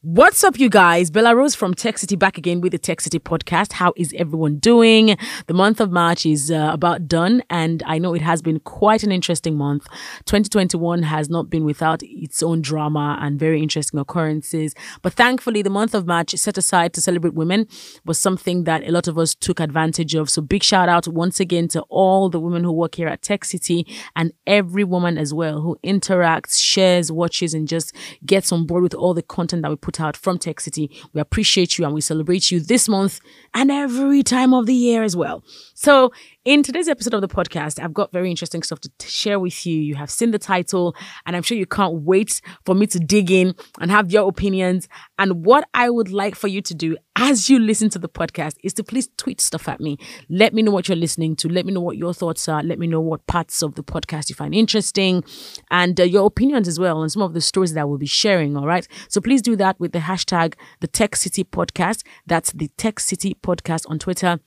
[0.00, 1.10] What's up, you guys?
[1.10, 3.72] Bella Rose from Tech City back again with the Tech City podcast.
[3.72, 5.16] How is everyone doing?
[5.48, 9.02] The month of March is uh, about done, and I know it has been quite
[9.02, 9.88] an interesting month.
[10.26, 14.72] 2021 has not been without its own drama and very interesting occurrences,
[15.02, 17.66] but thankfully, the month of March set aside to celebrate women
[18.04, 20.30] was something that a lot of us took advantage of.
[20.30, 23.44] So, big shout out once again to all the women who work here at Tech
[23.44, 23.84] City
[24.14, 27.92] and every woman as well who interacts, shares, watches, and just
[28.24, 30.90] gets on board with all the content that we put out from Tech City.
[31.14, 33.20] We appreciate you and we celebrate you this month
[33.54, 35.42] and every time of the year as well.
[35.72, 36.12] So,
[36.48, 39.66] in today's episode of the podcast, I've got very interesting stuff to t- share with
[39.66, 39.78] you.
[39.78, 43.30] You have seen the title, and I'm sure you can't wait for me to dig
[43.30, 44.88] in and have your opinions.
[45.18, 48.54] And what I would like for you to do as you listen to the podcast
[48.64, 49.98] is to please tweet stuff at me.
[50.30, 51.50] Let me know what you're listening to.
[51.50, 52.62] Let me know what your thoughts are.
[52.62, 55.24] Let me know what parts of the podcast you find interesting
[55.70, 58.06] and uh, your opinions as well on some of the stories that I will be
[58.06, 58.56] sharing.
[58.56, 58.88] All right.
[59.10, 62.06] So please do that with the hashtag the Tech City Podcast.
[62.26, 64.40] That's the Tech City Podcast on Twitter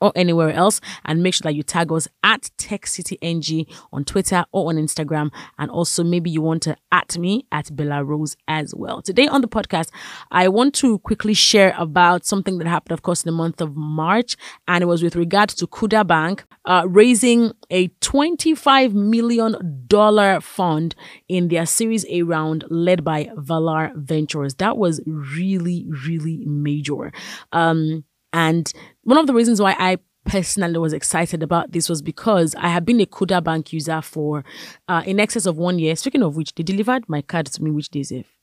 [0.00, 4.68] or anywhere else and make sure that you tag us at TechCityNG on Twitter or
[4.68, 5.30] on Instagram.
[5.58, 9.02] And also maybe you want to at me at Bella Rose as well.
[9.02, 9.90] Today on the podcast,
[10.30, 13.76] I want to quickly share about something that happened, of course, in the month of
[13.76, 14.36] March.
[14.66, 20.94] And it was with regard to Kuda Bank uh, raising a $25 million fund
[21.28, 24.54] in their Series A round led by Valar Ventures.
[24.56, 27.12] That was really, really major.
[27.52, 28.70] Um, and
[29.08, 32.84] one of the reasons why I personally was excited about this was because I have
[32.84, 34.44] been a Kuda Bank user for
[34.86, 35.96] uh, in excess of one year.
[35.96, 38.37] Speaking of which, they delivered my card to me which they if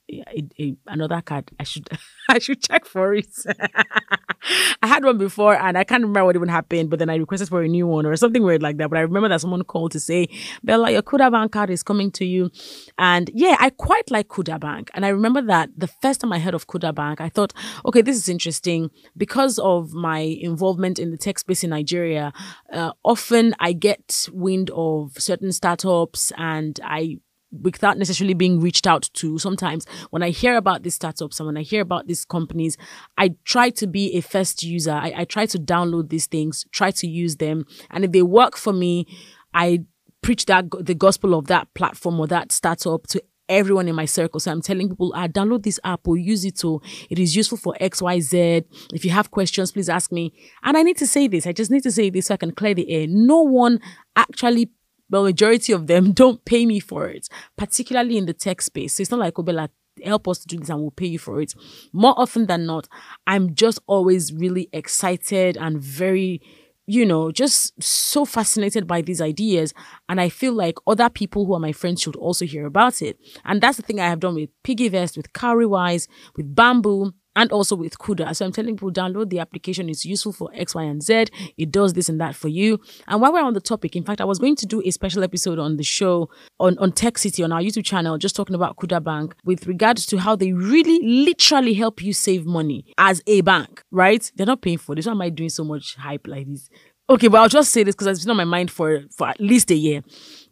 [0.87, 1.51] another card.
[1.59, 1.89] I should
[2.29, 3.27] I should check for it.
[4.81, 7.49] I had one before and I can't remember what even happened, but then I requested
[7.49, 8.89] for a new one or something weird like that.
[8.89, 10.27] But I remember that someone called to say,
[10.63, 12.51] Bella, your Kuda Bank card is coming to you.
[12.97, 14.91] And yeah, I quite like Kuda Bank.
[14.93, 17.53] And I remember that the first time I heard of Kuda Bank, I thought,
[17.85, 22.31] okay, this is interesting because of my involvement in the tech space in Nigeria.
[22.71, 27.17] Uh, often I get wind of certain startups and I
[27.61, 29.37] without necessarily being reached out to.
[29.37, 32.77] Sometimes when I hear about these startups and when I hear about these companies,
[33.17, 34.91] I try to be a first user.
[34.91, 37.65] I, I try to download these things, try to use them.
[37.91, 39.07] And if they work for me,
[39.53, 39.83] I
[40.21, 44.39] preach that the gospel of that platform or that startup to everyone in my circle.
[44.39, 46.57] So I'm telling people, I ah, download this app or use it.
[46.57, 48.63] So it is useful for X, Y, Z.
[48.93, 50.33] If you have questions, please ask me.
[50.63, 51.45] And I need to say this.
[51.45, 53.07] I just need to say this so I can clear the air.
[53.07, 53.79] No one
[54.15, 54.71] actually
[55.09, 57.27] but majority of them don't pay me for it,
[57.57, 58.93] particularly in the tech space.
[58.93, 59.69] So it's not like Obela
[60.03, 61.53] help us to do this and we'll pay you for it.
[61.93, 62.87] More often than not,
[63.27, 66.41] I'm just always really excited and very,
[66.85, 69.73] you know, just so fascinated by these ideas.
[70.09, 73.17] And I feel like other people who are my friends should also hear about it.
[73.45, 77.75] And that's the thing I have done with Piggyvest, with Cowrywise, with Bamboo and also
[77.75, 78.35] with Kuda.
[78.35, 79.89] So I'm telling people download the application.
[79.89, 81.25] It's useful for X, Y, and Z.
[81.57, 82.79] It does this and that for you.
[83.07, 85.23] And while we're on the topic, in fact, I was going to do a special
[85.23, 86.29] episode on the show
[86.59, 90.05] on, on Tech City on our YouTube channel, just talking about Kuda Bank with regards
[90.07, 94.31] to how they really literally help you save money as a bank, right?
[94.35, 95.05] They're not paying for this.
[95.05, 96.69] Why am I doing so much hype like this?
[97.07, 99.39] Okay, but I'll just say this because it's been on my mind for for at
[99.39, 100.01] least a year.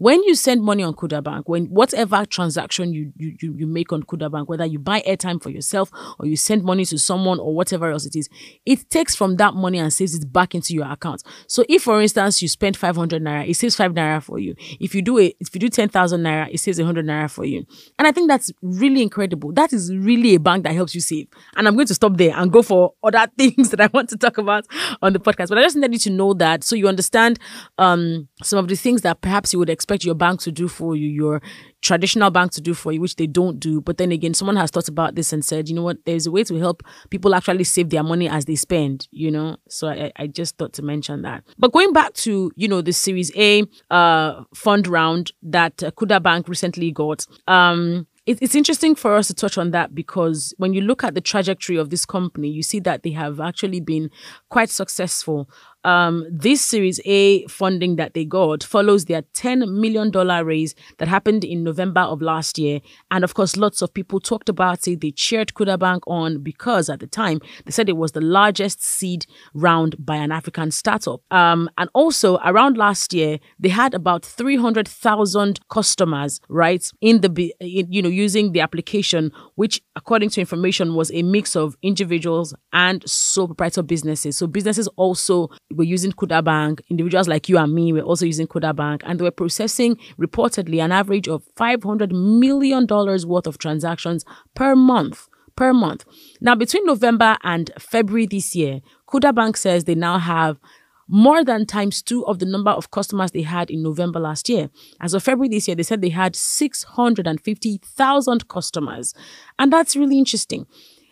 [0.03, 4.03] When you send money on Kuda Bank, when whatever transaction you you you make on
[4.03, 7.55] Kuda Bank, whether you buy airtime for yourself or you send money to someone or
[7.55, 8.27] whatever else it is,
[8.65, 11.23] it takes from that money and saves it back into your account.
[11.47, 14.55] So if, for instance, you spend five hundred naira, it saves five naira for you.
[14.79, 17.45] If you do it, if you do ten thousand naira, it saves hundred naira for
[17.45, 17.65] you.
[17.97, 19.53] And I think that's really incredible.
[19.53, 21.27] That is really a bank that helps you save.
[21.55, 24.17] And I'm going to stop there and go for other things that I want to
[24.17, 24.65] talk about
[25.01, 25.49] on the podcast.
[25.49, 27.39] But I just need you to know that that so you understand
[27.77, 30.95] um, some of the things that perhaps you would expect your bank to do for
[30.95, 31.41] you, your
[31.81, 33.81] traditional bank to do for you, which they don't do.
[33.81, 36.31] But then again, someone has thought about this and said, you know what, there's a
[36.31, 39.57] way to help people actually save their money as they spend, you know?
[39.67, 41.43] So I, I just thought to mention that.
[41.57, 46.23] But going back to, you know, the Series A uh, fund round that uh, Kuda
[46.23, 50.79] Bank recently got, um, it's interesting for us to touch on that because when you
[50.79, 54.09] look at the trajectory of this company, you see that they have actually been
[54.49, 55.49] quite successful
[55.83, 60.11] um, this Series A funding that they got follows their $10 million
[60.45, 62.79] raise that happened in November of last year.
[63.11, 65.01] And of course, lots of people talked about it.
[65.01, 68.83] They cheered Kuda Bank on because at the time they said it was the largest
[68.83, 71.21] seed round by an African startup.
[71.31, 78.01] Um, and also around last year, they had about 300,000 customers, right, in the, you
[78.01, 83.47] know, using the application, which according to information was a mix of individuals and sole
[83.47, 84.37] proprietor businesses.
[84.37, 86.81] So businesses also were using Kuda Bank.
[86.89, 90.83] Individuals like you and me were also using Kuda Bank, and they were processing reportedly
[90.83, 94.25] an average of $500 million worth of transactions
[94.55, 96.05] per month per month.
[96.41, 100.59] Now, between November and February this year, Kuda Bank says they now have
[101.07, 104.69] more than times two of the number of customers they had in November last year.
[105.01, 109.13] As of February this year, they said they had 650,000 customers.
[109.59, 110.65] And that's really interesting.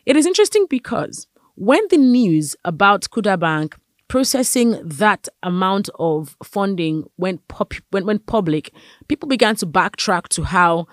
[0.05, 3.75] It is interesting because when the news about Kuda Bank
[4.11, 8.73] processing that amount of funding went, pop- went, went public,
[9.07, 10.85] people began to backtrack to how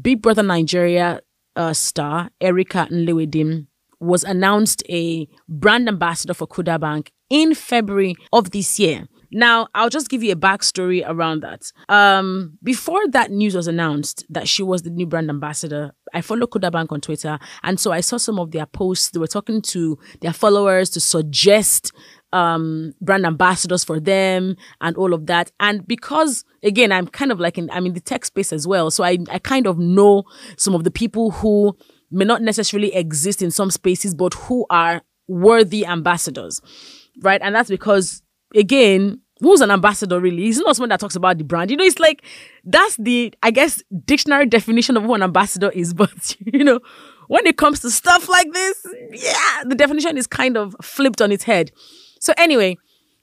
[0.00, 1.20] Big Brother Nigeria
[1.56, 3.66] uh, star Erica Nlewedim
[3.98, 9.08] was announced a brand ambassador for Kuda Bank in February of this year.
[9.32, 11.72] Now, I'll just give you a backstory around that.
[11.88, 16.46] Um, before that news was announced that she was the new brand ambassador, I follow
[16.46, 19.10] Kuda Bank on Twitter, and so I saw some of their posts.
[19.10, 21.90] They were talking to their followers to suggest
[22.34, 25.52] um, brand ambassadors for them and all of that.
[25.60, 28.90] And because again, I'm kind of like in I'm in the tech space as well,
[28.90, 30.24] so I I kind of know
[30.58, 31.76] some of the people who
[32.10, 36.60] may not necessarily exist in some spaces, but who are worthy ambassadors,
[37.22, 37.40] right?
[37.40, 38.22] And that's because
[38.54, 40.42] again, who's an ambassador really?
[40.42, 41.70] He's not someone that talks about the brand.
[41.70, 42.24] You know, it's like
[42.64, 46.80] that's the I guess dictionary definition of who an ambassador is, but you know,
[47.28, 51.30] when it comes to stuff like this, yeah, the definition is kind of flipped on
[51.30, 51.70] its head.
[52.24, 52.78] So anyway,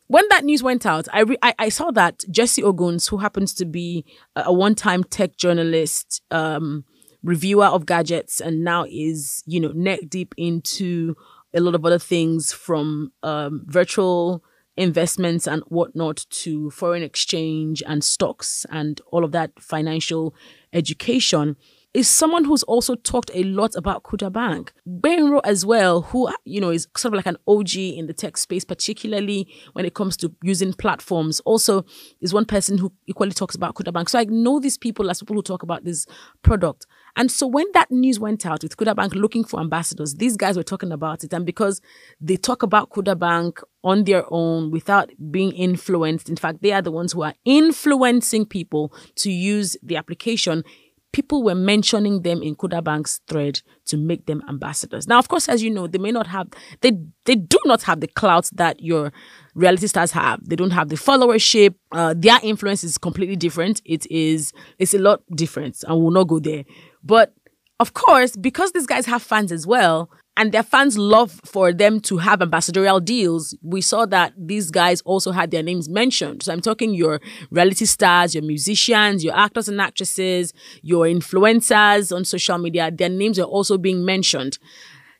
[0.05, 3.51] when that news went out, I, re- I, I saw that Jesse Oguns, who happens
[3.55, 4.05] to be
[4.35, 6.85] a, one-time tech journalist, um,
[7.23, 11.15] reviewer of gadgets, and now is you know neck deep into
[11.51, 14.43] a lot of other things from um, virtual
[14.77, 20.35] investments and whatnot to foreign exchange and stocks and all of that financial
[20.73, 21.55] education
[21.93, 24.71] is someone who's also talked a lot about Kuda Bank.
[24.87, 28.37] Benro as well, who, you know, is sort of like an OG in the tech
[28.37, 31.83] space, particularly when it comes to using platforms, also
[32.21, 34.07] is one person who equally talks about Kuda Bank.
[34.07, 36.05] So I know these people as people who talk about this
[36.43, 36.87] product.
[37.17, 40.55] And so when that news went out with Kuda Bank looking for ambassadors, these guys
[40.55, 41.33] were talking about it.
[41.33, 41.81] And because
[42.21, 46.81] they talk about Kuda Bank on their own without being influenced, in fact, they are
[46.81, 50.63] the ones who are influencing people to use the application
[51.13, 55.07] people were mentioning them in Kuda Bank's thread to make them ambassadors.
[55.07, 56.47] Now, of course, as you know, they may not have
[56.81, 56.91] they
[57.25, 59.11] they do not have the clout that your
[59.53, 60.39] reality stars have.
[60.47, 61.75] They don't have the followership.
[61.91, 63.81] Uh, their influence is completely different.
[63.85, 66.63] It is it's a lot different, and we'll not go there.
[67.03, 67.33] But
[67.79, 71.99] of course, because these guys have fans as well, and their fans love for them
[71.99, 73.55] to have ambassadorial deals.
[73.61, 76.43] We saw that these guys also had their names mentioned.
[76.43, 77.19] So I'm talking your
[77.49, 82.89] reality stars, your musicians, your actors and actresses, your influencers on social media.
[82.91, 84.57] Their names are also being mentioned.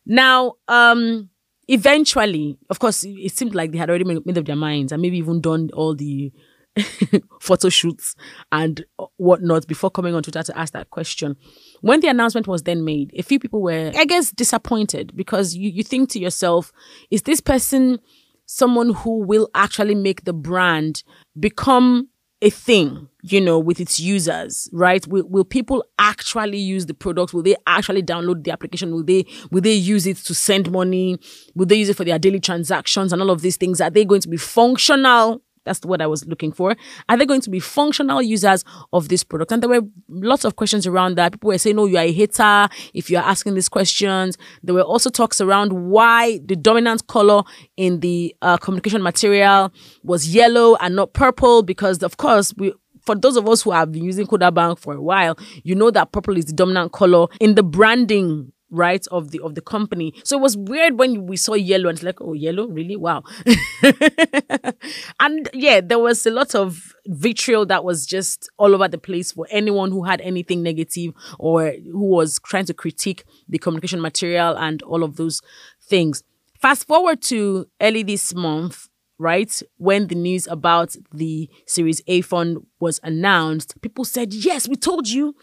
[0.05, 1.29] Now, um,
[1.67, 5.17] eventually, of course, it seemed like they had already made up their minds and maybe
[5.17, 6.31] even done all the
[7.39, 8.15] photo shoots
[8.51, 8.85] and
[9.17, 11.35] whatnot before coming on Twitter to ask that question.
[11.81, 15.69] When the announcement was then made, a few people were, I guess, disappointed because you,
[15.69, 16.71] you think to yourself,
[17.09, 17.99] is this person
[18.45, 21.03] someone who will actually make the brand
[21.39, 22.09] become
[22.41, 25.05] a thing, you know, with its users, right?
[25.07, 27.33] Will, will people actually use the product?
[27.33, 28.93] Will they actually download the application?
[28.93, 31.19] Will they will they use it to send money?
[31.55, 33.79] Will they use it for their daily transactions and all of these things?
[33.79, 36.75] Are they going to be functional that's what I was looking for.
[37.09, 38.63] Are they going to be functional users
[38.93, 39.51] of this product?
[39.51, 41.33] And there were lots of questions around that.
[41.33, 44.75] People were saying, "No, you are a hater if you are asking these questions." There
[44.75, 47.43] were also talks around why the dominant color
[47.77, 49.71] in the uh, communication material
[50.03, 53.91] was yellow and not purple, because of course we for those of us who have
[53.91, 57.27] been using Kuda Bank for a while, you know that purple is the dominant color
[57.39, 61.35] in the branding right of the of the company so it was weird when we
[61.35, 63.21] saw yellow and it's like oh yellow really wow
[65.19, 69.33] and yeah there was a lot of vitriol that was just all over the place
[69.33, 74.57] for anyone who had anything negative or who was trying to critique the communication material
[74.57, 75.41] and all of those
[75.83, 76.23] things
[76.59, 78.87] fast forward to early this month
[79.21, 79.61] right?
[79.77, 85.07] When the news about the Series A fund was announced, people said, Yes, we told
[85.07, 85.35] you.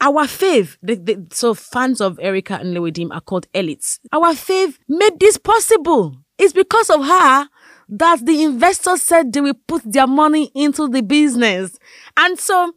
[0.00, 3.98] Our fave, the, the, so fans of Erica and Nlewedim are called elites.
[4.12, 6.16] Our fave made this possible.
[6.38, 7.48] It's because of her
[7.88, 11.78] that the investors said they will put their money into the business.
[12.16, 12.74] And so,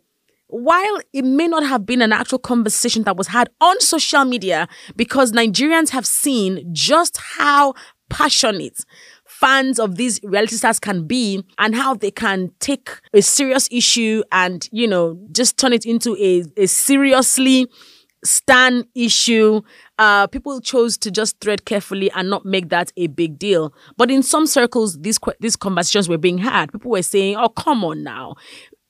[0.48, 4.68] while it may not have been an actual conversation that was had on social media,
[4.96, 7.74] because Nigerians have seen just how
[8.10, 8.86] passionate
[9.40, 14.22] fans of these reality stars can be and how they can take a serious issue
[14.32, 17.68] and, you know, just turn it into a, a seriously
[18.26, 19.62] stan issue.
[19.98, 23.74] Uh, people chose to just thread carefully and not make that a big deal.
[23.98, 26.72] But in some circles, these these conversations were being had.
[26.72, 28.36] People were saying, "Oh, come on now."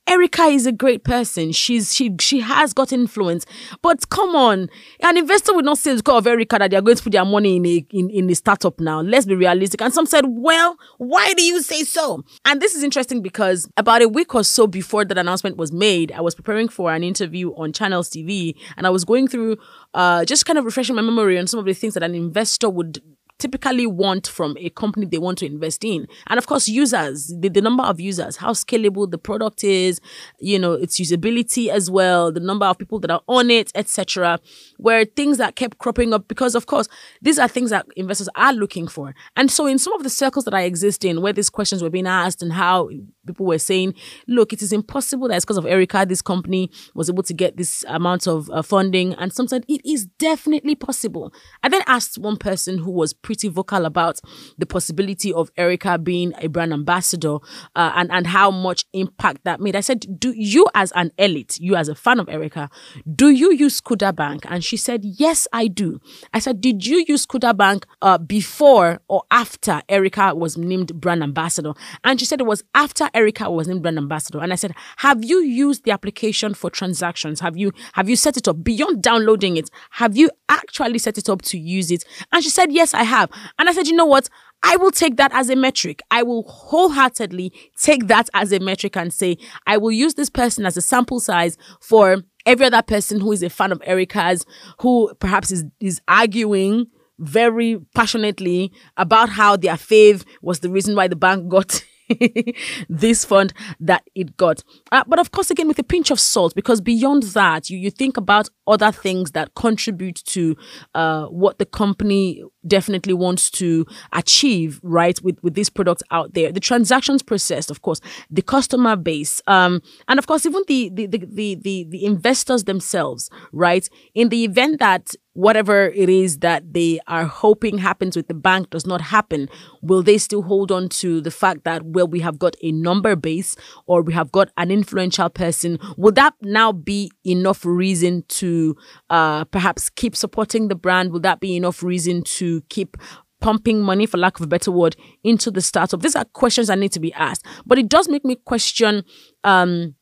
[0.10, 1.52] Erica is a great person.
[1.52, 3.46] She's she she has got influence.
[3.84, 4.68] But come on,
[5.02, 7.26] an investor would not say because of Erica that they are going to put their
[7.26, 9.02] money in a in, in a startup now.
[9.02, 9.82] Let's be realistic.
[9.84, 12.24] And some said, Well, why do you say so?
[12.44, 16.12] And this is interesting because about a week or so before that announcement was made,
[16.12, 19.58] I was preparing for an interview on Channels TV and I was going through
[19.94, 22.70] uh just kind of refreshing my memory on some of the things that an investor
[22.70, 23.00] would
[23.40, 26.08] typically want from a company they want to invest in.
[26.28, 30.00] And of course, users, the, the number of users, how scalable the product is,
[30.40, 34.40] you know, its usability as well, the number of people that are on it, etc.
[34.78, 36.88] Were things that kept cropping up because, of course,
[37.22, 39.16] these are things that investors are looking for.
[39.36, 41.90] And so, in some of the circles that I exist in, where these questions were
[41.90, 42.90] being asked and how
[43.30, 43.94] people were saying,
[44.28, 47.58] look, it is impossible that it's because of Erica this company was able to get
[47.58, 49.14] this amount of uh, funding.
[49.14, 51.34] And some said it is definitely possible.
[51.64, 54.20] I then asked one person who was pretty vocal about
[54.58, 57.36] the possibility of Erica being a brand ambassador
[57.76, 59.76] uh, and, and how much impact that made.
[59.76, 62.70] I said, Do you, as an elite, you as a fan of Erica,
[63.16, 64.44] do you use Kuda Bank?
[64.48, 66.00] And she said, Yes, I do.
[66.34, 71.24] I said, Did you use Kuda Bank uh, before or after Erica was named brand
[71.24, 71.74] ambassador?
[72.04, 74.40] And she said it was after Erica was named brand ambassador.
[74.42, 77.40] And I said, Have you used the application for transactions?
[77.42, 79.70] Have you have you set it up beyond downloading it?
[79.92, 82.04] Have you actually set it up to use it?
[82.32, 83.30] And she said, Yes, I have have.
[83.58, 84.30] And I said, you know what?
[84.64, 86.02] I will take that as a metric.
[86.12, 90.66] I will wholeheartedly take that as a metric and say, I will use this person
[90.66, 94.46] as a sample size for every other person who is a fan of Erica's,
[94.80, 96.88] who perhaps is, is arguing
[97.20, 101.84] very passionately about how their fave was the reason why the bank got
[102.90, 104.64] this fund that it got.
[104.92, 107.92] Uh, but of course, again, with a pinch of salt, because beyond that, you, you
[107.92, 110.56] think about other things that contribute to
[110.96, 116.52] uh, what the company definitely wants to achieve, right, with, with this product out there.
[116.52, 118.00] The transactions processed, of course,
[118.30, 122.66] the customer base, um, and of course, even the, the, the, the, the, the investors
[122.66, 123.88] themselves, right?
[124.14, 128.70] In the event that whatever it is that they are hoping happens with the bank
[128.72, 129.48] does not happen,
[129.82, 133.16] will they still hold on to the fact that, well, we have got a number
[133.16, 133.56] base
[133.86, 135.80] or we have got an influential person?
[135.96, 138.76] Would that now be enough reason to
[139.10, 141.14] uh, perhaps keep supporting the brand?
[141.14, 142.98] Would that be enough reason to keep
[143.40, 146.02] pumping money, for lack of a better word, into the startup?
[146.02, 147.46] These are questions that need to be asked.
[147.66, 149.06] But it does make me question
[149.46, 149.96] um,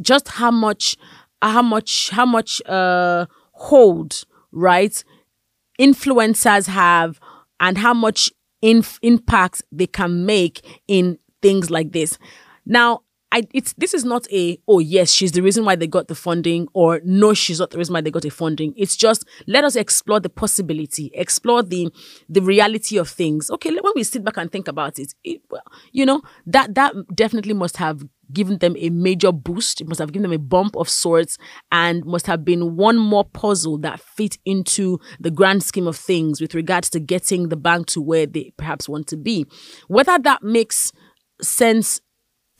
[0.00, 0.96] just how much,
[1.42, 5.02] how much, how much uh, hold right,
[5.80, 7.20] influencers have
[7.58, 8.30] and how much
[8.62, 12.18] inf- impact they can make in things like this.
[12.66, 13.02] Now,
[13.32, 16.14] I, it's this is not a oh yes she's the reason why they got the
[16.14, 19.62] funding or no she's not the reason why they got the funding it's just let
[19.62, 21.90] us explore the possibility explore the
[22.28, 25.62] the reality of things okay when we sit back and think about it, it well,
[25.92, 29.80] you know that that definitely must have given them a major boost.
[29.80, 31.36] It must have given them a bump of sorts
[31.72, 36.40] and must have been one more puzzle that fit into the grand scheme of things
[36.40, 39.46] with regards to getting the bank to where they perhaps want to be.
[39.88, 40.92] Whether that makes
[41.42, 42.00] sense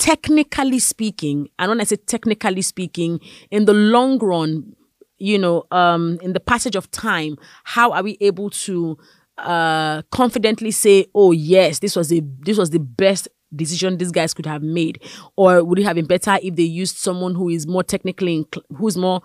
[0.01, 4.75] technically speaking, and when I say technically speaking, in the long run,
[5.19, 8.99] you know, um, in the passage of time, how are we able to
[9.39, 13.27] uh confidently say oh yes this was a this was the best
[13.57, 15.03] decision these guys could have made
[15.35, 18.63] or would it have been better if they used someone who is more technically inc-
[18.77, 19.23] who's more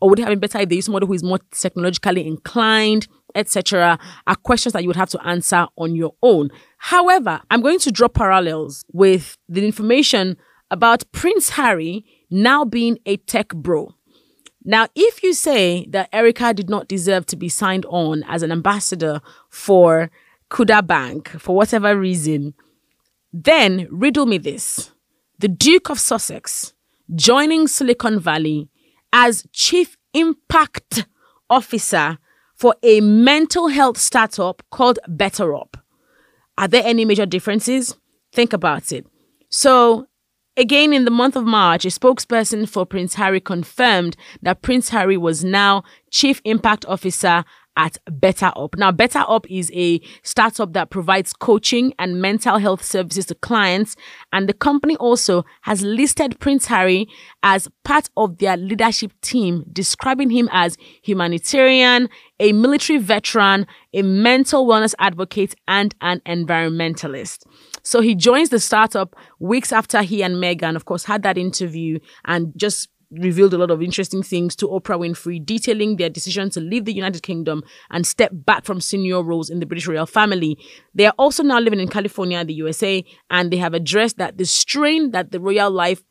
[0.00, 3.06] or would it have been better if they used someone who is more technologically inclined
[3.34, 7.78] etc are questions that you would have to answer on your own however i'm going
[7.78, 10.36] to draw parallels with the information
[10.70, 13.94] about prince harry now being a tech bro
[14.64, 18.52] now, if you say that Erica did not deserve to be signed on as an
[18.52, 20.10] ambassador for
[20.50, 22.52] Kuda Bank for whatever reason,
[23.32, 24.92] then riddle me this
[25.38, 26.74] the Duke of Sussex
[27.14, 28.68] joining Silicon Valley
[29.10, 31.06] as Chief Impact
[31.48, 32.18] Officer
[32.54, 35.76] for a mental health startup called BetterUp.
[36.58, 37.96] Are there any major differences?
[38.32, 39.06] Think about it.
[39.48, 40.08] So,
[40.56, 45.16] again, in the month of March, a spokesperson for Prince Harry confirmed that Prince Harry
[45.16, 47.44] was now Chief Impact Officer
[47.78, 48.76] at BetterUp.
[48.76, 53.96] Now, BetterUp is a startup that provides coaching and mental health services to clients.
[54.32, 57.08] And the company also has listed Prince Harry
[57.42, 62.08] as part of their leadership team, describing him as humanitarian,
[62.40, 67.44] a military veteran, a mental wellness advocate, and an environmentalist.
[67.84, 72.00] So he joins the startup weeks after he and Meghan, of course, had that interview
[72.24, 76.60] and just revealed a lot of interesting things to Oprah Winfrey, detailing their decision to
[76.60, 80.58] leave the United Kingdom and step back from senior roles in the British royal family.
[80.94, 84.44] They are also now living in California, the USA, and they have addressed that the
[84.44, 86.02] strain that the royal life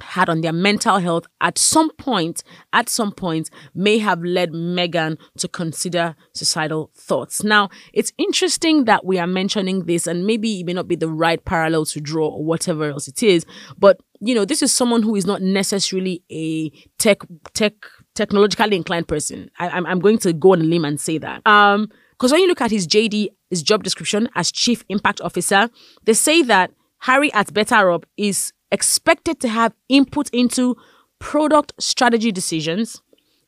[0.00, 5.18] had on their mental health at some point, at some point, may have led Meghan
[5.38, 7.42] to consider suicidal thoughts.
[7.42, 11.08] Now, it's interesting that we are mentioning this, and maybe it may not be the
[11.08, 13.46] right parallel to draw or whatever else it is,
[13.78, 17.22] but you know, this is someone who is not necessarily a tech
[17.54, 17.74] tech
[18.14, 19.50] technologically inclined person.
[19.58, 21.44] I, am I'm, I'm going to go on a limb and say that.
[21.46, 25.68] Um, because when you look at his JD, his job description as Chief Impact Officer,
[26.04, 30.76] they say that Harry at BetterUp is expected to have input into
[31.18, 33.02] product strategy decisions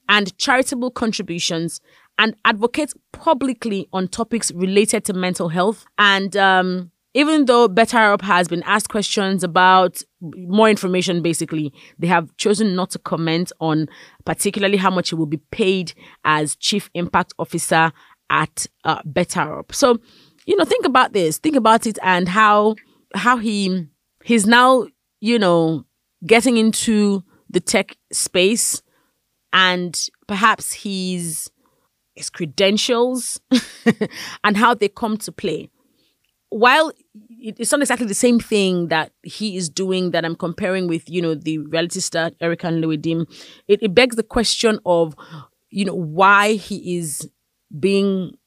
[0.08, 1.80] and charitable contributions
[2.18, 5.86] and advocate publicly on topics related to mental health.
[5.98, 12.36] And um, even though BetterUp has been asked questions about more information, basically, they have
[12.36, 13.88] chosen not to comment on
[14.24, 15.92] particularly how much he will be paid
[16.24, 17.92] as Chief Impact Officer
[18.30, 19.74] at uh, BetterUp.
[19.74, 19.98] So,
[20.46, 21.38] you know, think about this.
[21.38, 22.74] Think about it and how
[23.14, 23.86] how he
[24.24, 24.86] he's now
[25.24, 25.86] you know,
[26.26, 28.82] getting into the tech space
[29.54, 31.50] and perhaps his
[32.14, 33.40] his credentials
[34.44, 35.70] and how they come to play.
[36.54, 36.92] While
[37.28, 41.20] it's not exactly the same thing that he is doing that I'm comparing with, you
[41.20, 43.26] know, the reality star Erica Nlewedim,
[43.66, 45.16] it, it begs the question of,
[45.70, 47.28] you know, why he is
[47.80, 48.38] being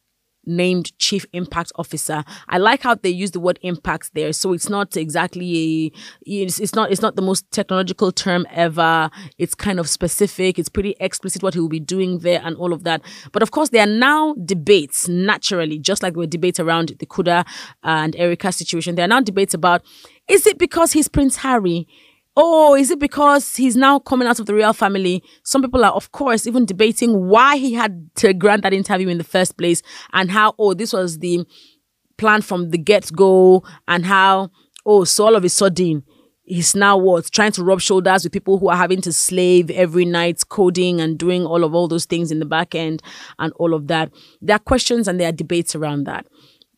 [0.48, 2.24] named chief impact officer.
[2.48, 4.34] I like how they use the word impact there.
[4.34, 9.12] So it's not exactly a, it's, it's not, it's not the most technological term ever.
[9.38, 10.58] It's kind of specific.
[10.58, 13.02] It's pretty explicit what he will be doing there and all of that.
[13.32, 17.06] But of course, there are now debates naturally, just like there were debates around the
[17.06, 17.46] Kuda
[17.84, 18.96] and Erica situation.
[18.96, 19.84] There are now debates about,
[20.28, 21.88] is it because he's Prince Harry?
[22.40, 25.24] Oh, is it because he's now coming out of the royal family?
[25.44, 29.18] Some people are, of course, even debating why he had to grant that interview in
[29.18, 29.82] the first place
[30.14, 31.46] and how, oh, this was the
[32.18, 34.52] plan from the get go and how,
[34.86, 36.04] oh, so all of a sudden,
[36.44, 40.06] he's now what trying to rub shoulders with people who are having to slave every
[40.06, 43.02] night coding and doing all of all those things in the back end
[43.38, 44.10] and all of that
[44.42, 46.26] there are questions and there are debates around that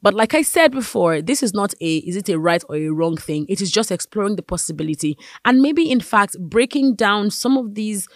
[0.01, 2.89] but like I said before, this is not a is it a right or a
[2.89, 3.45] wrong thing.
[3.49, 8.07] It is just exploring the possibility and maybe in fact breaking down some of these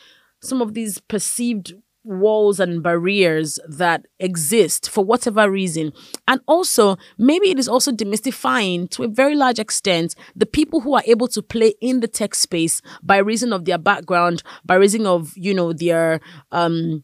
[0.41, 5.93] some of these perceived walls and barriers that exist for whatever reason.
[6.27, 10.95] And also, maybe it is also demystifying to a very large extent the people who
[10.95, 15.05] are able to play in the tech space by reason of their background, by reason
[15.05, 16.19] of, you know, their
[16.51, 17.03] um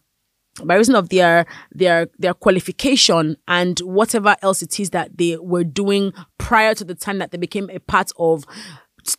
[0.65, 5.63] by reason of their their their qualification and whatever else it is that they were
[5.63, 8.45] doing prior to the time that they became a part of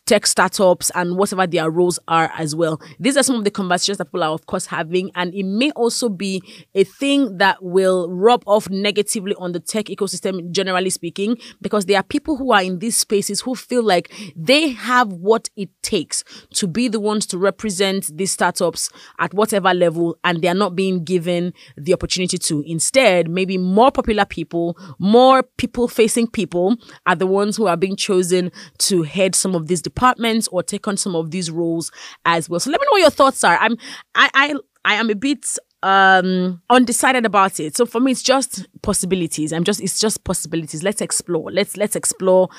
[0.05, 2.81] tech startups and whatever their roles are as well.
[2.99, 5.71] These are some of the conversations that people are, of course, having, and it may
[5.71, 6.41] also be
[6.75, 11.97] a thing that will rub off negatively on the tech ecosystem, generally speaking, because there
[11.97, 16.23] are people who are in these spaces who feel like they have what it takes
[16.53, 18.89] to be the ones to represent these startups
[19.19, 22.63] at whatever level, and they are not being given the opportunity to.
[22.65, 27.95] Instead, maybe more popular people, more people facing people are the ones who are being
[27.95, 31.91] chosen to head some of these departments or take on some of these roles
[32.25, 32.59] as well.
[32.59, 33.57] So let me know what your thoughts are.
[33.57, 33.77] I'm
[34.15, 35.45] I I I am a bit
[35.83, 37.75] um undecided about it.
[37.75, 39.51] So for me it's just possibilities.
[39.53, 40.83] I'm just it's just possibilities.
[40.83, 41.51] Let's explore.
[41.51, 42.49] Let's let's explore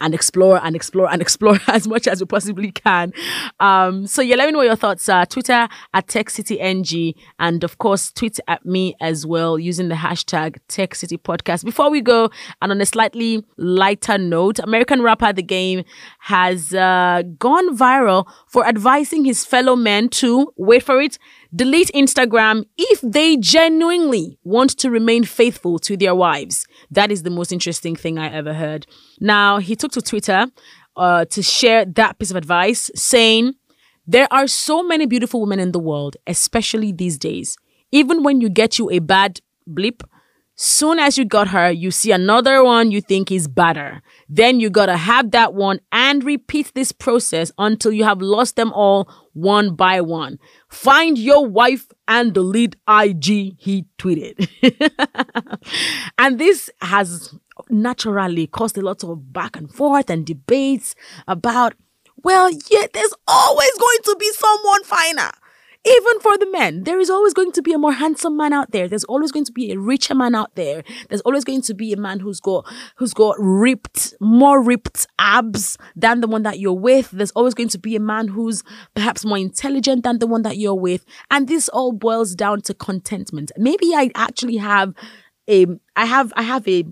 [0.00, 3.12] and explore and explore and explore as much as we possibly can.
[3.60, 7.78] Um so yeah let me know what your thoughts are twitter at techcityng and of
[7.78, 12.30] course tweet at me as well using the hashtag techcity podcast before we go
[12.60, 15.84] and on a slightly lighter note american rapper the game
[16.20, 21.18] has uh, gone viral for advising his fellow men to wait for it
[21.54, 26.66] delete Instagram if they genuinely want to remain faithful to their wives.
[26.90, 28.86] That is the most interesting thing I ever heard.
[29.20, 30.46] Now, he took to Twitter
[30.96, 33.54] uh, to share that piece of advice, saying,
[34.06, 37.56] There are so many beautiful women in the world, especially these days.
[37.90, 40.02] Even when you get you a bad blip,
[40.64, 44.00] Soon as you got her, you see another one you think is better.
[44.28, 48.72] Then you gotta have that one and repeat this process until you have lost them
[48.72, 50.38] all one by one.
[50.68, 54.48] Find your wife and delete IG, he tweeted.
[56.18, 57.34] and this has
[57.68, 60.94] naturally caused a lot of back and forth and debates
[61.26, 61.74] about,
[62.22, 65.32] well, yeah, there's always going to be someone finer.
[65.84, 68.70] Even for the men, there is always going to be a more handsome man out
[68.70, 68.86] there.
[68.86, 70.84] There's always going to be a richer man out there.
[71.08, 75.76] There's always going to be a man who's got who's got ripped, more ripped abs
[75.96, 77.10] than the one that you're with.
[77.10, 78.62] There's always going to be a man who's
[78.94, 81.04] perhaps more intelligent than the one that you're with.
[81.32, 83.50] And this all boils down to contentment.
[83.56, 84.94] Maybe I actually have
[85.50, 85.66] a
[85.96, 86.84] I have I have a,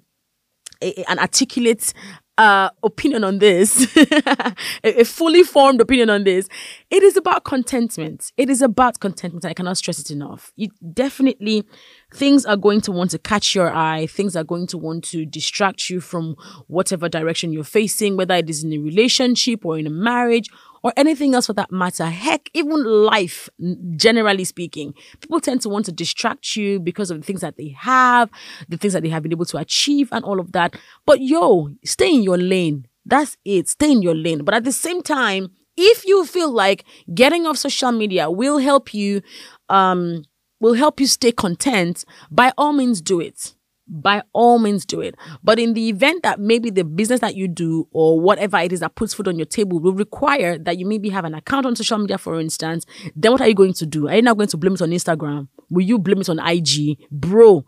[0.82, 1.94] a an articulate
[2.40, 6.48] uh, opinion on this, a, a fully formed opinion on this.
[6.88, 8.32] It is about contentment.
[8.38, 9.44] It is about contentment.
[9.44, 10.50] I cannot stress it enough.
[10.56, 11.66] You definitely,
[12.14, 14.06] things are going to want to catch your eye.
[14.06, 16.34] Things are going to want to distract you from
[16.66, 20.48] whatever direction you're facing, whether it is in a relationship or in a marriage
[20.82, 22.06] or anything else for that matter.
[22.06, 23.48] Heck, even life,
[23.96, 27.68] generally speaking, people tend to want to distract you because of the things that they
[27.78, 28.30] have,
[28.68, 30.74] the things that they have been able to achieve, and all of that.
[31.06, 32.86] But yo, stay in your lane.
[33.04, 33.68] That's it.
[33.68, 34.44] Stay in your lane.
[34.44, 38.92] But at the same time, if you feel like getting off social media will help
[38.92, 39.22] you,
[39.68, 40.24] um,
[40.60, 43.54] will help you stay content, by all means do it
[43.90, 45.16] by all means do it.
[45.42, 48.80] But in the event that maybe the business that you do or whatever it is
[48.80, 51.74] that puts food on your table will require that you maybe have an account on
[51.74, 54.08] social media, for instance, then what are you going to do?
[54.08, 55.48] Are you now going to blame it on Instagram?
[55.68, 56.98] Will you blame it on IG?
[57.10, 57.66] Bro,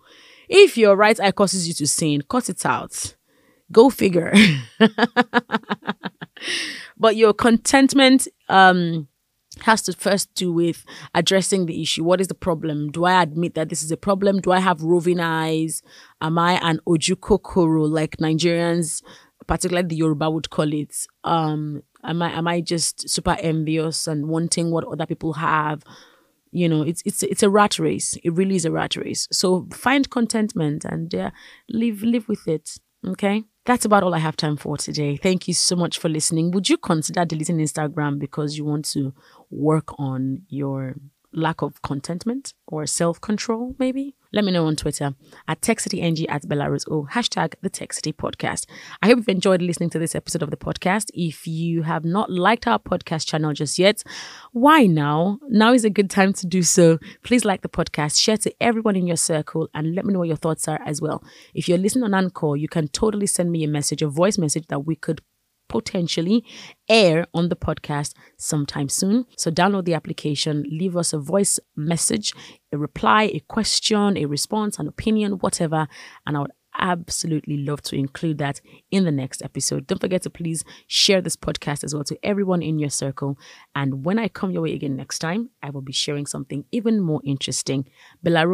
[0.49, 3.17] if your right eye causes you to sin, cut it out.
[3.73, 4.33] Go figure.
[6.97, 9.09] but your contentment, um,
[9.61, 10.85] has to first do with
[11.15, 12.05] addressing the issue.
[12.05, 12.91] What is the problem?
[12.91, 14.41] Do I admit that this is a problem?
[14.41, 15.83] Do I have roving eyes?
[16.21, 19.03] Am I an ojukokoro like Nigerians,
[19.47, 21.07] particularly the Yoruba would call it?
[21.25, 25.83] Um, am I am I just super envious and wanting what other people have?
[26.51, 28.17] You know, it's it's it's a rat race.
[28.23, 29.29] It really is a rat race.
[29.33, 31.31] So find contentment and uh,
[31.69, 32.79] live live with it.
[33.07, 33.45] Okay.
[33.65, 35.17] That's about all I have time for today.
[35.17, 36.51] Thank you so much for listening.
[36.51, 39.15] Would you consider deleting Instagram because you want to
[39.51, 40.97] work on your
[41.33, 44.15] lack of contentment or self control, maybe?
[44.35, 45.15] Let me know on Twitter
[45.47, 48.65] at TechCityNG at Bella Rose or hashtag the Tech City Podcast.
[49.03, 51.11] I hope you've enjoyed listening to this episode of the podcast.
[51.13, 54.03] If you have not liked our podcast channel just yet,
[54.53, 55.39] why now?
[55.51, 56.99] Now is a good time to do so.
[57.23, 60.29] Please like the podcast, share to everyone in your circle, and let me know what
[60.29, 61.23] your thoughts are as well.
[61.53, 64.67] If you're listening on Anchor, you can totally send me a message, a voice message
[64.69, 65.21] that we could
[65.73, 66.45] potentially
[66.89, 69.25] air on the podcast sometime soon.
[69.37, 72.33] So download the application, leave us a voice message,
[72.73, 75.89] a reply, a question, a response, an opinion, whatever,
[76.27, 79.87] and I would absolutely love to include that in the next episode.
[79.87, 83.39] Don't forget to please share this podcast as well to everyone in your circle.
[83.75, 87.01] And when I come your way again next time, I will be sharing something even
[87.01, 87.89] more interesting.
[88.23, 88.51] Bella Rose